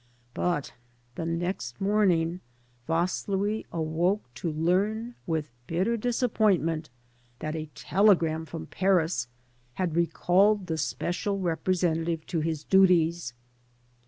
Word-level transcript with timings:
But 0.33 0.73
the 1.13 1.27
next 1.27 1.79
morning 1.79 2.39
Vaslui 2.87 3.67
awoke 3.71 4.33
to 4.33 4.51
learn 4.51 5.13
with 5.27 5.51
bitter 5.67 5.95
disappointment 5.95 6.89
that 7.37 7.55
a 7.55 7.69
telegram 7.75 8.47
from 8.47 8.65
Paris 8.65 9.27
had 9.75 9.95
recalled 9.95 10.65
the 10.65 10.79
special 10.79 11.37
representative 11.37 12.25
to 12.33 12.39
his 12.39 12.63
duties. 12.63 13.35